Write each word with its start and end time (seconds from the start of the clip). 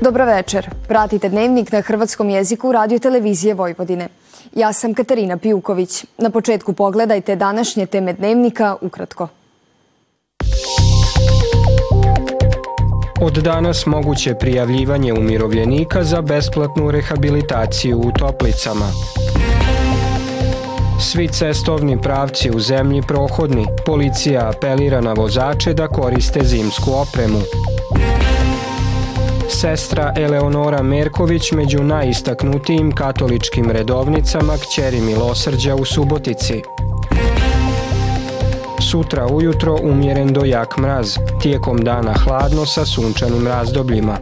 Dobro 0.00 0.24
večer. 0.24 0.70
Pratite 0.88 1.28
dnevnik 1.28 1.72
na 1.72 1.80
hrvatskom 1.80 2.30
jeziku 2.30 2.72
radio 2.72 2.98
televizije 2.98 3.54
Vojvodine. 3.54 4.08
Ja 4.54 4.72
sam 4.72 4.94
Katarina 4.94 5.36
Pijuković. 5.36 6.04
Na 6.18 6.30
početku 6.30 6.72
pogledajte 6.72 7.36
današnje 7.36 7.86
teme 7.86 8.12
dnevnika 8.12 8.76
ukratko. 8.80 9.28
Od 13.20 13.32
danas 13.32 13.86
moguće 13.86 14.34
prijavljivanje 14.34 15.12
umirovljenika 15.12 16.04
za 16.04 16.22
besplatnu 16.22 16.90
rehabilitaciju 16.90 17.98
u 17.98 18.12
Toplicama. 18.18 18.86
Svi 21.00 21.28
cestovni 21.28 22.00
pravci 22.02 22.50
u 22.50 22.60
zemlji 22.60 23.02
prohodni. 23.08 23.66
Policija 23.86 24.50
apelira 24.56 25.00
na 25.00 25.12
vozače 25.12 25.74
da 25.74 25.88
koriste 25.88 26.40
zimsku 26.44 26.90
opremu. 26.92 27.38
Sestra 29.60 30.12
Eleonora 30.16 30.82
Merković 30.82 31.52
među 31.52 31.82
najistaknutijim 31.82 32.92
katoličkim 32.92 33.70
redovnicama 33.70 34.52
kćeri 34.56 35.00
Milosrđa 35.00 35.74
u 35.74 35.84
Subotici. 35.84 36.62
Sutra 38.90 39.26
ujutro 39.26 39.78
umjeren 39.82 40.32
do 40.32 40.44
jak 40.44 40.78
mraz, 40.78 41.16
tijekom 41.42 41.84
dana 41.84 42.12
hladno 42.12 42.66
sa 42.66 42.86
sunčanim 42.86 43.46
razdobljima. 43.46 44.18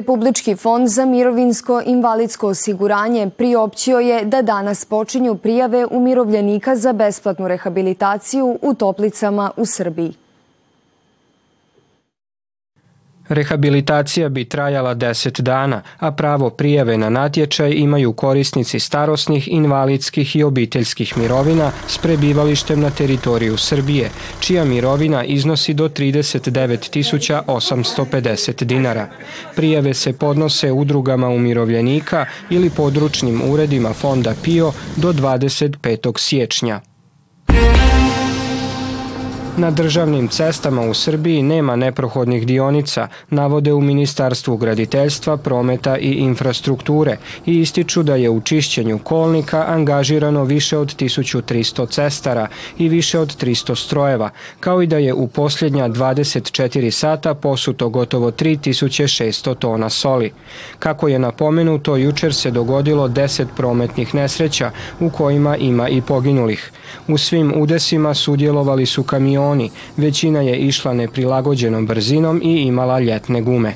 Republički 0.00 0.56
fond 0.56 0.88
za 0.88 1.04
mirovinsko 1.04 1.82
invalidsko 1.86 2.48
osiguranje 2.48 3.30
priopćio 3.36 3.98
je 3.98 4.24
da 4.24 4.42
danas 4.42 4.84
počinju 4.84 5.34
prijave 5.34 5.86
umirovljenika 5.90 6.76
za 6.76 6.92
besplatnu 6.92 7.48
rehabilitaciju 7.48 8.58
u 8.62 8.74
toplicama 8.74 9.50
u 9.56 9.66
Srbiji. 9.66 10.12
Rehabilitacija 13.30 14.28
bi 14.28 14.44
trajala 14.44 14.94
10 14.94 15.40
dana, 15.40 15.82
a 15.98 16.12
pravo 16.12 16.50
prijave 16.50 16.98
na 16.98 17.10
natječaj 17.10 17.72
imaju 17.72 18.12
korisnici 18.12 18.80
starosnih, 18.80 19.48
invalidskih 19.48 20.36
i 20.36 20.42
obiteljskih 20.42 21.18
mirovina 21.18 21.72
s 21.88 21.98
prebivalištem 21.98 22.80
na 22.80 22.90
teritoriju 22.90 23.56
Srbije, 23.56 24.10
čija 24.40 24.64
mirovina 24.64 25.24
iznosi 25.24 25.74
do 25.74 25.88
39.850 25.88 28.64
dinara. 28.64 29.08
Prijave 29.56 29.94
se 29.94 30.12
podnose 30.12 30.72
udrugama 30.72 31.28
umirovljenika 31.28 32.26
ili 32.50 32.70
područnim 32.70 33.42
uredima 33.50 33.92
fonda 33.92 34.34
PIO 34.44 34.72
do 34.96 35.12
25. 35.12 36.18
siječnja. 36.18 36.89
Na 39.56 39.70
državnim 39.70 40.28
cestama 40.28 40.82
u 40.82 40.94
Srbiji 40.94 41.42
nema 41.42 41.76
neprohodnih 41.76 42.46
dionica, 42.46 43.08
navode 43.30 43.72
u 43.72 43.80
Ministarstvu 43.80 44.56
graditeljstva, 44.56 45.36
prometa 45.36 45.98
i 45.98 46.10
infrastrukture 46.10 47.16
i 47.46 47.60
ističu 47.60 48.02
da 48.02 48.14
je 48.14 48.30
u 48.30 48.40
čišćenju 48.40 48.98
kolnika 48.98 49.64
angažirano 49.68 50.44
više 50.44 50.78
od 50.78 50.96
1300 50.96 51.88
cestara 51.90 52.46
i 52.78 52.88
više 52.88 53.18
od 53.18 53.36
300 53.42 53.76
strojeva, 53.76 54.30
kao 54.60 54.82
i 54.82 54.86
da 54.86 54.98
je 54.98 55.14
u 55.14 55.26
posljednja 55.26 55.88
24 55.88 56.90
sata 56.90 57.34
posuto 57.34 57.88
gotovo 57.88 58.30
3600 58.30 59.54
tona 59.54 59.90
soli. 59.90 60.32
Kako 60.78 61.08
je 61.08 61.18
napomenuto, 61.18 61.96
jučer 61.96 62.34
se 62.34 62.50
dogodilo 62.50 63.08
10 63.08 63.46
prometnih 63.56 64.14
nesreća 64.14 64.70
u 65.00 65.10
kojima 65.10 65.56
ima 65.56 65.88
i 65.88 66.00
poginulih. 66.00 66.72
U 67.08 67.18
svim 67.18 67.52
udesima 67.56 68.14
sudjelovali 68.14 68.86
su 68.86 69.02
kamioni 69.02 69.39
kamioni, 69.40 69.70
većina 69.96 70.40
je 70.40 70.56
išla 70.56 70.94
neprilagođenom 70.94 71.86
brzinom 71.86 72.40
i 72.44 72.62
imala 72.62 73.00
ljetne 73.00 73.42
gume. 73.42 73.74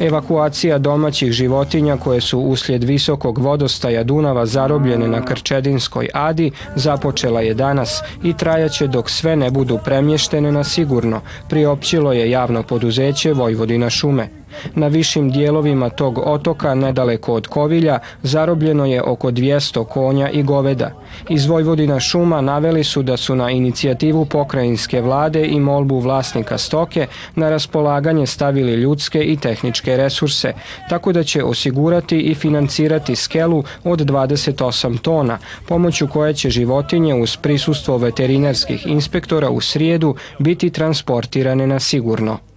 Evakuacija 0.00 0.78
domaćih 0.78 1.32
životinja 1.32 1.96
koje 1.96 2.20
su 2.20 2.38
uslijed 2.38 2.84
visokog 2.84 3.38
vodostaja 3.38 4.04
Dunava 4.04 4.46
zarobljene 4.46 5.08
na 5.08 5.24
Krčedinskoj 5.24 6.08
Adi 6.14 6.50
započela 6.76 7.40
je 7.40 7.54
danas 7.54 8.02
i 8.22 8.36
trajaće 8.36 8.86
dok 8.86 9.10
sve 9.10 9.36
ne 9.36 9.50
budu 9.50 9.78
premještene 9.84 10.52
na 10.52 10.64
sigurno, 10.64 11.20
priopćilo 11.48 12.12
je 12.12 12.30
javno 12.30 12.62
poduzeće 12.62 13.32
Vojvodina 13.32 13.90
šume. 13.90 14.39
Na 14.74 14.86
višim 14.86 15.30
dijelovima 15.30 15.88
tog 15.88 16.18
otoka, 16.18 16.74
nedaleko 16.74 17.34
od 17.34 17.46
Kovilja, 17.46 17.98
zarobljeno 18.22 18.86
je 18.86 19.02
oko 19.02 19.30
200 19.30 19.84
konja 19.84 20.30
i 20.30 20.42
goveda. 20.42 20.90
Iz 21.28 21.46
Vojvodina 21.46 22.00
šuma 22.00 22.40
naveli 22.40 22.84
su 22.84 23.02
da 23.02 23.16
su 23.16 23.34
na 23.34 23.50
inicijativu 23.50 24.24
pokrajinske 24.24 25.00
vlade 25.00 25.46
i 25.46 25.60
molbu 25.60 25.98
vlasnika 25.98 26.58
stoke 26.58 27.06
na 27.34 27.50
raspolaganje 27.50 28.26
stavili 28.26 28.72
ljudske 28.72 29.20
i 29.24 29.36
tehničke 29.36 29.96
resurse, 29.96 30.52
tako 30.88 31.12
da 31.12 31.22
će 31.22 31.44
osigurati 31.44 32.18
i 32.18 32.34
financirati 32.34 33.16
skelu 33.16 33.64
od 33.84 34.00
28 34.00 34.98
tona, 34.98 35.38
pomoću 35.68 36.08
koje 36.08 36.34
će 36.34 36.50
životinje 36.50 37.14
uz 37.14 37.36
prisustvo 37.36 37.98
veterinarskih 37.98 38.86
inspektora 38.86 39.50
u 39.50 39.60
srijedu 39.60 40.14
biti 40.38 40.70
transportirane 40.70 41.66
na 41.66 41.80
sigurno. 41.80 42.49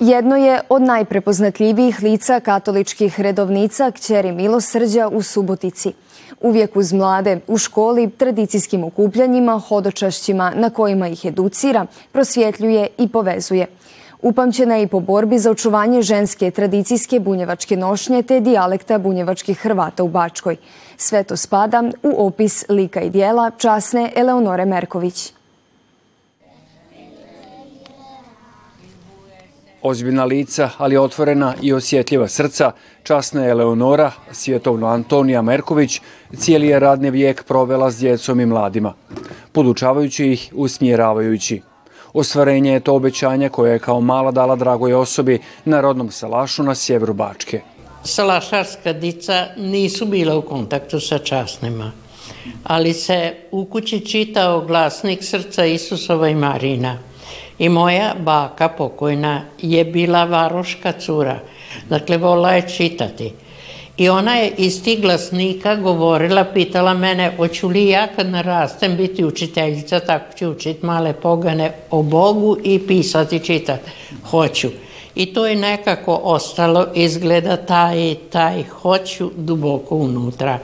Jedno 0.00 0.36
je 0.36 0.60
od 0.68 0.82
najprepoznatljivijih 0.82 2.02
lica 2.02 2.40
katoličkih 2.40 3.20
redovnica 3.20 3.90
kćeri 3.90 4.32
Milosrđa 4.32 5.08
u 5.08 5.22
Subotici. 5.22 5.92
Uvijek 6.40 6.76
uz 6.76 6.92
mlade, 6.92 7.40
u 7.46 7.58
školi, 7.58 8.10
tradicijskim 8.10 8.84
okupljanjima, 8.84 9.58
hodočašćima 9.68 10.52
na 10.56 10.70
kojima 10.70 11.08
ih 11.08 11.24
educira, 11.24 11.86
prosvjetljuje 12.12 12.88
i 12.98 13.08
povezuje. 13.08 13.66
Upamćena 14.22 14.76
je 14.76 14.82
i 14.82 14.86
po 14.86 15.00
borbi 15.00 15.38
za 15.38 15.50
očuvanje 15.50 16.02
ženske 16.02 16.50
tradicijske 16.50 17.20
bunjevačke 17.20 17.76
nošnje 17.76 18.22
te 18.22 18.40
dijalekta 18.40 18.98
bunjevačkih 18.98 19.58
Hrvata 19.58 20.02
u 20.02 20.08
Bačkoj. 20.08 20.56
Sve 20.96 21.22
to 21.22 21.36
spada 21.36 21.82
u 22.02 22.26
opis 22.26 22.64
lika 22.68 23.00
i 23.00 23.10
dijela 23.10 23.50
časne 23.50 24.12
Eleonore 24.16 24.64
Merković. 24.64 25.39
Ozbiljna 29.82 30.24
lica, 30.24 30.70
ali 30.78 30.96
otvorena 30.96 31.54
i 31.62 31.72
osjetljiva 31.72 32.28
srca, 32.28 32.72
časna 33.02 33.44
je 33.44 33.50
Eleonora, 33.50 34.12
svjetovno 34.32 34.86
Antonija 34.86 35.42
Merković, 35.42 36.00
cijeli 36.36 36.66
je 36.66 36.80
radni 36.80 37.10
vijek 37.10 37.44
provela 37.44 37.90
s 37.90 37.98
djecom 37.98 38.40
i 38.40 38.46
mladima, 38.46 38.94
podučavajući 39.52 40.26
ih, 40.26 40.52
usmjeravajući. 40.54 41.62
Ostvarenje 42.12 42.72
je 42.72 42.80
to 42.80 42.94
obećanje 42.94 43.48
koje 43.48 43.72
je 43.72 43.78
kao 43.78 44.00
mala 44.00 44.30
dala 44.30 44.56
dragoj 44.56 44.94
osobi 44.94 45.38
na 45.64 45.80
rodnom 45.80 46.10
salašu 46.10 46.62
na 46.62 46.74
sjeveru 46.74 47.14
Bačke. 47.14 47.60
Salašarska 48.04 48.92
dica 48.92 49.46
nisu 49.56 50.06
bila 50.06 50.36
u 50.36 50.42
kontaktu 50.42 51.00
sa 51.00 51.18
časnima, 51.18 51.92
ali 52.64 52.92
se 52.92 53.34
u 53.50 53.64
kući 53.64 54.00
čitao 54.00 54.60
glasnik 54.60 55.24
srca 55.24 55.66
Isusova 55.66 56.28
i 56.28 56.34
Marina– 56.34 56.98
i 57.60 57.68
moja 57.68 58.14
baka 58.18 58.68
pokojna 58.68 59.42
je 59.58 59.84
bila 59.84 60.24
varoška 60.24 60.92
cura, 60.92 61.38
dakle 61.88 62.16
vola 62.16 62.52
je 62.52 62.68
čitati. 62.68 63.32
I 63.96 64.08
ona 64.08 64.36
je 64.36 64.52
iz 64.56 64.82
tih 64.84 65.00
glasnika 65.00 65.76
govorila, 65.76 66.44
pitala 66.44 66.94
mene, 66.94 67.32
hoću 67.36 67.68
li 67.68 67.88
ja 67.88 68.06
kad 68.16 68.26
narastem 68.26 68.96
biti 68.96 69.24
učiteljica, 69.24 70.00
tako 70.00 70.36
ću 70.38 70.50
učiti 70.50 70.86
male 70.86 71.12
pogane 71.12 71.72
o 71.90 72.02
Bogu 72.02 72.56
i 72.64 72.86
pisati 72.86 73.38
čitati. 73.38 73.90
Hoću. 74.30 74.68
I 75.14 75.26
to 75.26 75.46
je 75.46 75.56
nekako 75.56 76.20
ostalo, 76.22 76.86
izgleda 76.94 77.56
taj, 77.56 78.14
taj 78.30 78.62
hoću 78.62 79.30
duboko 79.36 79.96
unutra. 79.96 80.58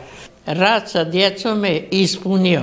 Rad 0.46 0.90
sa 0.90 1.04
djecom 1.04 1.64
je 1.64 1.88
ispunio, 1.90 2.62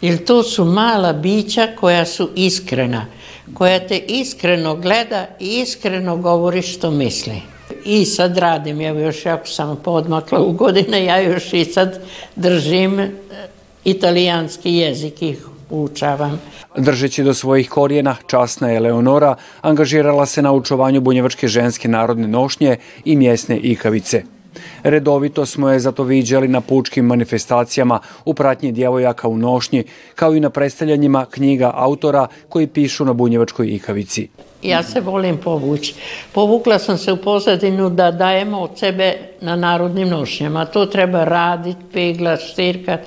jer 0.00 0.24
to 0.24 0.42
su 0.42 0.64
mala 0.64 1.12
bića 1.12 1.68
koja 1.80 2.04
su 2.06 2.30
iskrena 2.34 3.06
koja 3.54 3.86
te 3.88 3.98
iskreno 3.98 4.76
gleda 4.76 5.26
i 5.40 5.60
iskreno 5.60 6.16
govori 6.16 6.62
što 6.62 6.90
misli. 6.90 7.42
I 7.84 8.04
sad 8.04 8.38
radim, 8.38 8.80
evo 8.80 9.00
još 9.00 9.26
ako 9.26 9.46
sam 9.46 9.76
podmakla 9.84 10.40
u 10.40 10.52
godine, 10.52 11.04
ja 11.04 11.20
još 11.20 11.52
i 11.52 11.64
sad 11.64 12.00
držim 12.36 13.00
e, 13.00 13.10
italijanski 13.84 14.74
jezik 14.74 15.22
i 15.22 15.36
učavam. 15.70 16.40
Držeći 16.76 17.22
do 17.22 17.34
svojih 17.34 17.70
korijena, 17.70 18.16
časna 18.26 18.70
je 18.70 18.80
Leonora 18.80 19.34
angažirala 19.60 20.26
se 20.26 20.42
na 20.42 20.52
učovanju 20.52 21.00
bunjevačke 21.00 21.48
ženske 21.48 21.88
narodne 21.88 22.28
nošnje 22.28 22.76
i 23.04 23.16
mjesne 23.16 23.58
ikavice. 23.58 24.35
Redovito 24.82 25.46
smo 25.46 25.68
je 25.70 25.80
zato 25.80 26.02
viđali 26.02 26.48
na 26.48 26.60
pučkim 26.60 27.04
manifestacijama 27.04 28.00
u 28.24 28.34
pratnji 28.34 28.72
djevojaka 28.72 29.28
u 29.28 29.38
nošnji, 29.38 29.84
kao 30.14 30.34
i 30.34 30.40
na 30.40 30.50
predstavljanjima 30.50 31.26
knjiga 31.30 31.72
autora 31.74 32.26
koji 32.48 32.66
pišu 32.66 33.04
na 33.04 33.12
Bunjevačkoj 33.12 33.74
ikavici. 33.74 34.28
Ja 34.62 34.82
se 34.82 35.00
volim 35.00 35.36
povući. 35.36 35.94
Povukla 36.32 36.78
sam 36.78 36.98
se 36.98 37.12
u 37.12 37.16
pozadinu 37.16 37.90
da 37.90 38.10
dajemo 38.10 38.60
od 38.60 38.78
sebe 38.78 39.14
na 39.40 39.56
narodnim 39.56 40.08
nošnjama. 40.08 40.64
To 40.64 40.86
treba 40.86 41.24
raditi, 41.24 41.80
peglat, 41.92 42.40
štirkat. 42.40 43.00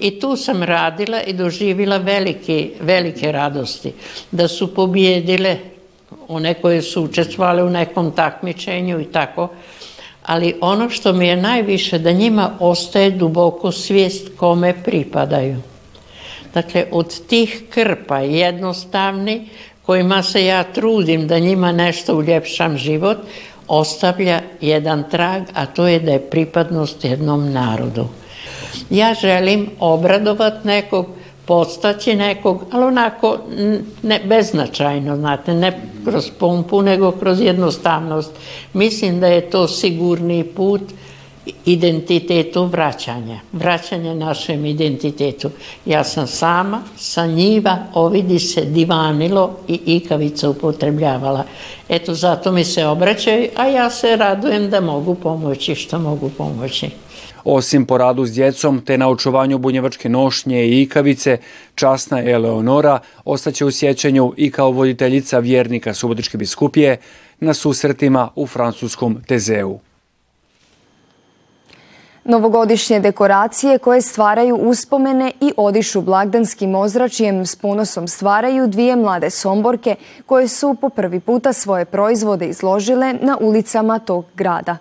I 0.00 0.20
tu 0.20 0.36
sam 0.36 0.62
radila 0.62 1.22
i 1.22 1.32
doživila 1.32 1.96
velike, 1.96 2.70
velike 2.80 3.32
radosti. 3.32 3.92
Da 4.30 4.48
su 4.48 4.74
pobjedile 4.74 5.56
one 6.28 6.54
koje 6.54 6.82
su 6.82 7.02
učestvovale 7.04 7.62
u 7.62 7.70
nekom 7.70 8.10
takmičenju 8.10 9.00
i 9.00 9.04
tako. 9.04 9.48
Ali 10.26 10.54
ono 10.60 10.90
što 10.90 11.12
mi 11.12 11.26
je 11.26 11.36
najviše, 11.36 11.98
da 11.98 12.12
njima 12.12 12.50
ostaje 12.60 13.10
duboko 13.10 13.72
svijest 13.72 14.28
kome 14.36 14.74
pripadaju. 14.84 15.56
Dakle, 16.54 16.84
od 16.90 17.26
tih 17.26 17.62
krpa 17.70 18.18
jednostavni, 18.18 19.48
kojima 19.82 20.22
se 20.22 20.46
ja 20.46 20.64
trudim 20.64 21.26
da 21.28 21.38
njima 21.38 21.72
nešto 21.72 22.16
uljepšam 22.16 22.76
život, 22.76 23.18
ostavlja 23.68 24.40
jedan 24.60 25.04
trag, 25.10 25.42
a 25.54 25.66
to 25.66 25.86
je 25.86 26.00
da 26.00 26.12
je 26.12 26.30
pripadnost 26.30 27.04
jednom 27.04 27.52
narodu. 27.52 28.08
Ja 28.90 29.14
želim 29.14 29.70
obradovat 29.78 30.64
nekog, 30.64 31.06
postaći 31.46 32.14
nekog, 32.14 32.64
ali 32.70 32.84
onako 32.84 33.38
ne, 34.02 34.20
beznačajno, 34.24 35.16
znate, 35.16 35.54
ne 35.54 35.80
kroz 36.04 36.30
pumpu, 36.38 36.82
nego 36.82 37.10
kroz 37.10 37.40
jednostavnost. 37.40 38.30
Mislim 38.72 39.20
da 39.20 39.26
je 39.26 39.50
to 39.50 39.68
sigurni 39.68 40.44
put 40.44 40.82
identitetu 41.66 42.64
vraćanja, 42.64 43.40
vraćanje 43.52 44.14
našem 44.14 44.64
identitetu. 44.66 45.50
Ja 45.86 46.04
sam 46.04 46.26
sama, 46.26 46.82
sa 46.96 47.26
njiva, 47.26 47.78
ovidi 47.94 48.38
se 48.38 48.64
divanilo 48.64 49.56
i 49.68 49.80
ikavica 49.86 50.50
upotrebljavala. 50.50 51.44
Eto, 51.88 52.14
zato 52.14 52.52
mi 52.52 52.64
se 52.64 52.86
obraćaju, 52.86 53.48
a 53.56 53.66
ja 53.66 53.90
se 53.90 54.16
radujem 54.16 54.70
da 54.70 54.80
mogu 54.80 55.14
pomoći 55.14 55.74
što 55.74 55.98
mogu 55.98 56.30
pomoći. 56.38 56.90
Osim 57.44 57.86
po 57.86 57.98
radu 57.98 58.26
s 58.26 58.32
djecom 58.32 58.80
te 58.84 58.98
na 58.98 59.08
očuvanju 59.08 59.58
bunjevačke 59.58 60.08
nošnje 60.08 60.66
i 60.66 60.82
ikavice, 60.82 61.38
časna 61.74 62.30
Eleonora 62.30 62.98
ostaće 63.24 63.64
u 63.64 63.70
sjećanju 63.70 64.32
i 64.36 64.50
kao 64.50 64.70
voditeljica 64.70 65.38
vjernika 65.38 65.94
Subotičke 65.94 66.38
biskupije 66.38 66.96
na 67.40 67.54
susretima 67.54 68.28
u 68.36 68.46
francuskom 68.46 69.18
Tezeu. 69.26 69.91
Novogodišnje 72.24 73.00
dekoracije 73.00 73.78
koje 73.78 74.00
stvaraju 74.00 74.56
uspomene 74.56 75.32
i 75.40 75.52
odišu 75.56 76.00
blagdanskim 76.00 76.74
ozračjem 76.74 77.46
s 77.46 77.56
ponosom 77.56 78.08
stvaraju 78.08 78.66
dvije 78.66 78.96
mlade 78.96 79.30
somborke 79.30 79.94
koje 80.26 80.48
su 80.48 80.76
po 80.80 80.88
prvi 80.88 81.20
puta 81.20 81.52
svoje 81.52 81.84
proizvode 81.84 82.48
izložile 82.48 83.12
na 83.12 83.38
ulicama 83.40 83.98
tog 83.98 84.24
grada. 84.34 84.76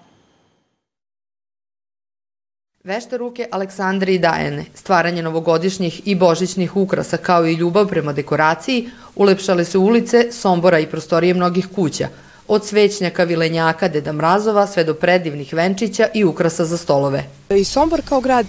Vešte 2.84 3.18
ruke 3.18 3.48
Aleksandre 3.52 4.14
i 4.14 4.20
Dajene, 4.20 4.66
stvaranje 4.74 5.22
novogodišnjih 5.22 6.08
i 6.08 6.16
božićnih 6.16 6.78
ukrasa 6.78 7.18
kao 7.18 7.46
i 7.46 7.54
ljubav 7.54 7.88
prema 7.88 8.14
dekoraciji 8.14 8.90
ulepšale 9.16 9.66
su 9.66 9.82
ulice, 9.82 10.32
Sombora 10.32 10.80
i 10.80 10.88
prostorije 10.88 11.34
mnogih 11.34 11.68
kuća, 11.76 12.08
od 12.52 12.66
svećnjaka, 12.66 13.24
vilenjaka, 13.24 13.88
Deda 13.88 14.12
Mrazova, 14.12 14.68
sve 14.68 14.84
do 14.84 14.94
predivnih 14.94 15.54
venčića 15.54 16.08
i 16.14 16.24
ukrasa 16.24 16.66
za 16.66 16.78
stolove. 16.78 17.24
I 17.50 17.64
Sombor 17.64 18.02
kao 18.10 18.22
grad, 18.22 18.46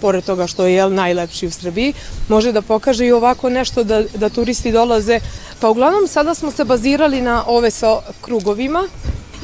pored 0.00 0.24
toga 0.24 0.46
što 0.46 0.66
je 0.66 0.90
najlepši 0.90 1.46
u 1.46 1.50
Srbiji, 1.50 1.92
može 2.28 2.52
da 2.52 2.62
pokaže 2.62 3.06
i 3.06 3.12
ovako 3.12 3.50
nešto 3.50 3.84
da, 3.84 4.02
da 4.14 4.28
turisti 4.28 4.72
dolaze. 4.72 5.20
Pa 5.60 5.68
uglavnom 5.68 6.06
sada 6.06 6.34
smo 6.34 6.50
se 6.50 6.64
bazirali 6.64 7.20
na 7.20 7.44
ove 7.46 7.70
sa 7.70 7.98
krugovima, 8.20 8.88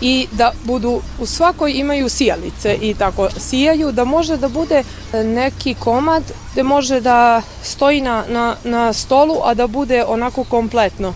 i 0.01 0.27
da 0.33 0.53
budu 0.65 1.01
u 1.21 1.27
svakoj 1.27 1.73
imaju 1.73 2.09
sijalice 2.09 2.79
i 2.83 2.95
tako 2.95 3.29
sijaju 3.39 3.93
da 3.93 4.05
može 4.05 4.37
da 4.37 4.49
bude 4.49 4.83
neki 5.13 5.75
komad 5.75 6.23
gde 6.53 6.63
može 6.63 7.01
da 7.01 7.43
stoji 7.63 8.01
na, 8.01 8.57
na 8.65 8.93
stolu 8.93 9.41
a 9.45 9.55
da 9.55 9.67
bude 9.67 10.05
onako 10.05 10.45
kompletno 10.45 11.15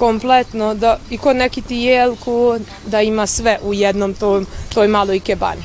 kompletno 0.00 0.74
da 0.74 0.98
i 1.10 1.18
kod 1.18 1.36
neki 1.36 1.62
ti 1.62 1.76
jelku 1.76 2.54
da 2.86 3.02
ima 3.02 3.26
sve 3.26 3.58
u 3.62 3.74
jednom 3.74 4.14
toj, 4.14 4.44
toj 4.74 4.88
maloj 4.88 5.16
ikebani. 5.16 5.62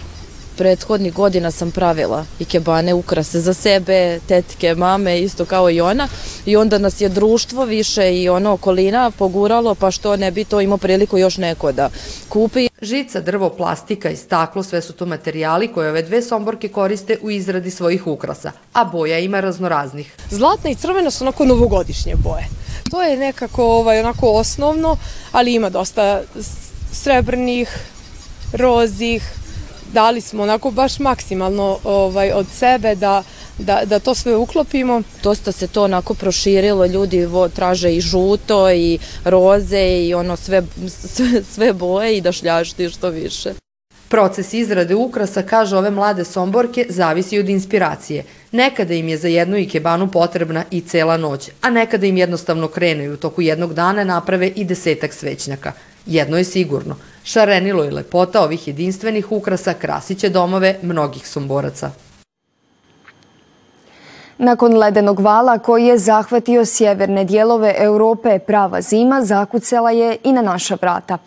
Prethodnih 0.58 1.14
godina 1.14 1.52
sam 1.52 1.72
pravila 1.72 2.26
ikebane 2.40 2.94
ukrase 2.94 3.40
za 3.42 3.54
sebe, 3.54 4.20
tetke, 4.28 4.76
mame, 4.76 5.20
isto 5.20 5.46
kao 5.46 5.70
i 5.70 5.82
ona. 5.82 6.08
I 6.46 6.56
onda 6.56 6.78
nas 6.78 7.02
je 7.02 7.10
društvo 7.10 7.66
više 7.66 8.16
i 8.16 8.30
ono 8.30 8.52
okolina 8.52 9.12
poguralo, 9.12 9.76
pa 9.76 9.92
što 9.92 10.18
ne 10.18 10.32
bi 10.32 10.44
to 10.44 10.62
imao 10.62 10.78
priliku 10.78 11.18
još 11.18 11.38
neko 11.38 11.72
da 11.72 11.90
kupi. 12.30 12.68
Žica, 12.82 13.22
drvo, 13.22 13.50
plastika 13.50 14.10
i 14.10 14.16
staklo, 14.16 14.64
sve 14.64 14.82
su 14.82 14.94
to 14.94 15.06
materijali 15.06 15.68
koje 15.68 15.90
ove 15.90 16.02
dve 16.02 16.22
somborke 16.22 16.68
koriste 16.68 17.18
u 17.22 17.32
izradi 17.32 17.72
svojih 17.72 18.08
ukrasa, 18.08 18.52
a 18.74 18.86
boja 18.86 19.20
ima 19.20 19.40
raznoraznih. 19.40 20.14
Zlatna 20.32 20.70
i 20.70 20.76
crvena 20.76 21.12
su 21.12 21.24
onako 21.24 21.46
novogodišnje 21.46 22.16
boje. 22.16 22.65
To 22.96 23.04
je 23.04 23.18
nekako 23.18 23.64
ovaj, 23.64 24.00
onako 24.00 24.32
osnovno, 24.32 24.98
ali 25.32 25.54
ima 25.54 25.70
dosta 25.70 26.22
srebrnih, 26.92 27.70
rozih, 28.54 29.24
dali 29.94 30.22
smo 30.22 30.44
onako 30.44 30.72
baš 30.72 31.00
maksimalno 31.00 31.80
ovaj, 31.84 32.32
od 32.32 32.46
sebe 32.54 32.96
da, 32.96 33.24
da, 33.58 33.82
da 33.86 34.00
to 34.00 34.16
sve 34.16 34.36
uklopimo. 34.36 35.02
Dosta 35.24 35.52
se 35.52 35.68
to 35.68 35.84
onako 35.84 36.14
proširilo, 36.14 36.86
ljudi 36.86 37.26
vo, 37.26 37.50
traže 37.50 37.96
i 37.96 38.02
žuto 38.02 38.72
i 38.72 39.00
roze 39.26 40.06
i 40.08 40.14
ono 40.14 40.36
sve, 40.36 40.64
sve, 40.88 41.44
sve 41.54 41.74
boje 41.74 42.18
i 42.18 42.22
da 42.22 42.32
šljašti 42.32 42.90
što 42.90 43.10
više. 43.10 43.65
Proces 44.10 44.54
izrade 44.54 44.96
ukrasa, 44.96 45.42
kaže 45.42 45.78
ove 45.78 45.92
mlade 45.92 46.24
somborke, 46.24 46.86
zavisi 46.90 47.40
od 47.40 47.50
inspiracije. 47.50 48.24
Nekada 48.52 48.94
im 48.94 49.08
je 49.08 49.18
za 49.18 49.28
jednu 49.28 49.58
ikebanu 49.58 50.08
potrebna 50.12 50.64
i 50.72 50.82
cela 50.82 51.18
noć, 51.18 51.50
a 51.62 51.70
nekada 51.70 52.06
im 52.06 52.18
jednostavno 52.18 52.68
krenu 52.68 53.04
i 53.04 53.10
u 53.10 53.18
toku 53.18 53.42
jednog 53.42 53.74
dana 53.74 54.04
naprave 54.04 54.48
i 54.48 54.66
desetak 54.66 55.14
svećnjaka. 55.14 55.72
Jedno 56.06 56.38
je 56.38 56.44
sigurno, 56.44 56.96
šarenilo 57.24 57.86
i 57.86 57.92
lepota 57.92 58.42
ovih 58.42 58.68
jedinstvenih 58.68 59.32
ukrasa 59.32 59.74
krasiće 59.74 60.30
domove 60.30 60.76
mnogih 60.82 61.28
somboraca. 61.28 61.92
Nakon 64.38 64.78
ledenog 64.78 65.20
vala 65.20 65.60
koji 65.60 65.86
je 65.86 65.98
zahvatio 65.98 66.66
sjeverne 66.66 67.24
dijelove 67.26 67.76
Europe, 67.78 68.40
prava 68.40 68.82
zima 68.82 69.22
zakucala 69.24 69.92
je 69.92 70.18
i 70.24 70.32
na 70.32 70.42
naša 70.42 70.78
vrata. 70.82 71.18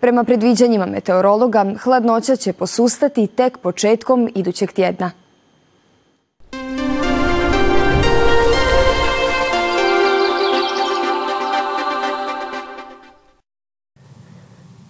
Prema 0.00 0.24
predviđanjima 0.24 0.86
meteorologa, 0.86 1.74
hladnoća 1.82 2.36
će 2.36 2.52
posustati 2.52 3.26
tek 3.26 3.58
početkom 3.58 4.30
idućeg 4.34 4.72
tjedna. 4.72 5.10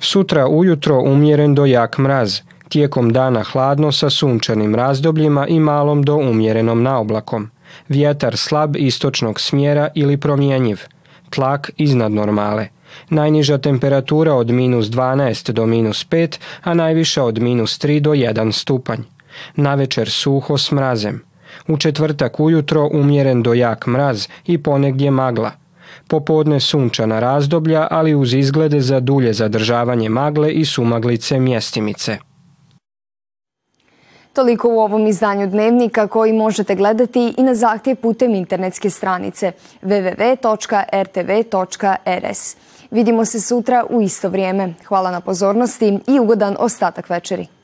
Sutra 0.00 0.48
ujutro 0.48 1.02
umjeren 1.02 1.54
do 1.54 1.66
jak 1.66 1.98
mraz, 1.98 2.38
tijekom 2.68 3.12
dana 3.12 3.42
hladno 3.42 3.92
sa 3.92 4.10
sunčanim 4.10 4.74
razdobljima 4.74 5.46
i 5.46 5.60
malom 5.60 6.02
do 6.02 6.16
umjerenom 6.16 6.82
naoblakom. 6.82 7.50
Vjetar 7.88 8.36
slab 8.36 8.76
istočnog 8.76 9.40
smjera 9.40 9.88
ili 9.94 10.16
promjenjiv. 10.16 10.80
Tlak 11.30 11.70
iznad 11.76 12.12
normale. 12.12 12.68
Najniža 13.08 13.58
temperatura 13.58 14.34
od 14.34 14.50
minus 14.50 14.86
12 14.86 15.52
do 15.52 15.66
minus 15.66 16.06
5, 16.06 16.38
a 16.62 16.74
najviša 16.74 17.24
od 17.24 17.38
minus 17.38 17.78
3 17.78 18.00
do 18.00 18.10
1 18.10 18.52
stupanj. 18.52 19.00
Na 19.56 19.74
večer 19.74 20.10
suho 20.10 20.58
s 20.58 20.70
mrazem. 20.70 21.22
U 21.68 21.76
četvrtak 21.76 22.40
ujutro 22.40 22.88
umjeren 22.92 23.42
do 23.42 23.54
jak 23.54 23.86
mraz 23.86 24.28
i 24.46 24.58
ponegdje 24.62 25.10
magla. 25.10 25.52
Popodne 26.08 26.60
sunčana 26.60 27.20
razdoblja, 27.20 27.86
ali 27.90 28.14
uz 28.14 28.34
izglede 28.34 28.80
za 28.80 29.00
dulje 29.00 29.32
zadržavanje 29.32 30.08
magle 30.08 30.52
i 30.52 30.64
sumaglice 30.64 31.40
mjestimice. 31.40 32.18
Toliko 34.32 34.68
u 34.68 34.78
ovom 34.78 35.06
izdanju 35.06 35.46
Dnevnika 35.46 36.06
koji 36.06 36.32
možete 36.32 36.74
gledati 36.74 37.34
i 37.38 37.42
na 37.42 37.54
zahtjev 37.54 37.96
putem 37.96 38.34
internetske 38.34 38.90
stranice 38.90 39.52
www.rtv.rs. 39.82 40.46
Vidimo 42.90 43.24
se 43.24 43.40
sutra 43.40 43.84
u 43.90 44.02
isto 44.02 44.28
vrijeme. 44.28 44.74
Hvala 44.86 45.10
na 45.10 45.20
pozornosti 45.20 45.98
i 46.06 46.20
ugodan 46.20 46.56
ostatak 46.58 47.10
večeri. 47.10 47.59